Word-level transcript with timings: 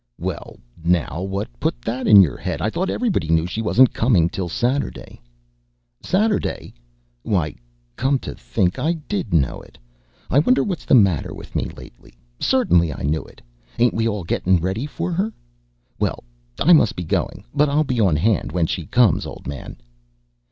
"Well, 0.17 0.57
now, 0.83 1.21
what 1.21 1.47
put 1.59 1.79
that 1.83 2.07
in 2.07 2.23
your 2.23 2.35
head? 2.35 2.59
I 2.59 2.71
thought 2.71 2.89
everybody 2.89 3.29
knew 3.29 3.45
she 3.45 3.61
wasn't 3.61 3.93
coming 3.93 4.29
till 4.29 4.49
Saturday." 4.49 5.21
"Saturday! 6.01 6.73
Why, 7.21 7.53
come 7.95 8.17
to 8.25 8.33
think, 8.33 8.79
I 8.79 8.93
did 8.93 9.31
know 9.31 9.61
it. 9.61 9.77
I 10.31 10.39
wonder 10.39 10.63
what's 10.63 10.85
the 10.85 10.95
matter 10.95 11.35
with 11.35 11.55
me 11.55 11.65
lately? 11.77 12.17
Certainly 12.39 12.91
I 12.91 13.03
knew 13.03 13.21
it. 13.25 13.43
Ain't 13.77 13.93
we 13.93 14.07
all 14.07 14.23
getting 14.23 14.59
ready 14.59 14.87
for 14.87 15.11
her? 15.11 15.31
Well, 15.99 16.23
I 16.59 16.73
must 16.73 16.95
be 16.95 17.03
going 17.03 17.41
now. 17.43 17.49
But 17.53 17.69
I'll 17.69 17.83
be 17.83 17.99
on 17.99 18.15
hand 18.15 18.51
when 18.53 18.65
she 18.65 18.87
comes, 18.87 19.27
old 19.27 19.45
man!" 19.45 19.77